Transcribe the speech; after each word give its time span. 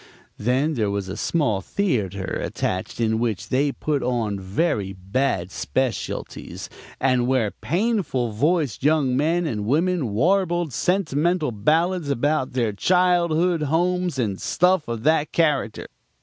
Then 0.39 0.73
there 0.73 0.89
was 0.89 1.07
a 1.09 1.15
small 1.15 1.61
theater 1.61 2.23
attached 2.25 2.99
in 2.99 3.19
which 3.19 3.49
they 3.49 3.71
put 3.71 4.01
on 4.01 4.39
very 4.39 4.93
bad 4.93 5.51
specialties 5.51 6.71
and 6.99 7.27
where 7.27 7.51
painful 7.51 8.31
voiced 8.31 8.83
young 8.83 9.15
men 9.15 9.45
and 9.45 9.67
women 9.67 10.11
warbled 10.11 10.73
sentimental 10.73 11.51
ballads 11.51 12.09
about 12.09 12.53
their 12.53 12.73
childhood 12.73 13.61
homes 13.61 14.17
and 14.17 14.41
stuff 14.41 14.87
of 14.87 15.03
that 15.03 15.31
character. 15.31 15.85